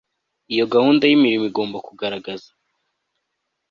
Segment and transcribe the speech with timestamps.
[0.53, 2.49] Iyo gahunda y imirimo igomba kugaragaza